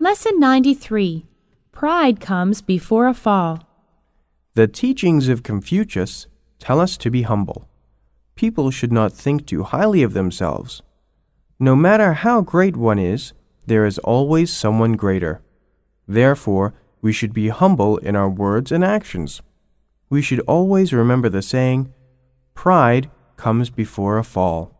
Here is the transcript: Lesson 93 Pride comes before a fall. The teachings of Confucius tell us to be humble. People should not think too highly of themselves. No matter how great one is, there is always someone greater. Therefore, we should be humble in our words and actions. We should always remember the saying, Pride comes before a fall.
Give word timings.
Lesson 0.00 0.40
93 0.40 1.24
Pride 1.70 2.18
comes 2.18 2.60
before 2.60 3.06
a 3.06 3.14
fall. 3.14 3.62
The 4.54 4.66
teachings 4.66 5.28
of 5.28 5.44
Confucius 5.44 6.26
tell 6.58 6.80
us 6.80 6.96
to 6.96 7.12
be 7.12 7.22
humble. 7.22 7.68
People 8.34 8.72
should 8.72 8.90
not 8.90 9.12
think 9.12 9.46
too 9.46 9.62
highly 9.62 10.02
of 10.02 10.12
themselves. 10.12 10.82
No 11.60 11.76
matter 11.76 12.14
how 12.14 12.40
great 12.40 12.76
one 12.76 12.98
is, 12.98 13.34
there 13.66 13.86
is 13.86 13.98
always 13.98 14.52
someone 14.52 14.94
greater. 14.94 15.42
Therefore, 16.08 16.74
we 17.00 17.12
should 17.12 17.32
be 17.32 17.50
humble 17.50 17.98
in 17.98 18.16
our 18.16 18.28
words 18.28 18.72
and 18.72 18.84
actions. 18.84 19.42
We 20.10 20.22
should 20.22 20.40
always 20.40 20.92
remember 20.92 21.28
the 21.28 21.40
saying, 21.40 21.94
Pride 22.54 23.12
comes 23.36 23.70
before 23.70 24.18
a 24.18 24.24
fall. 24.24 24.73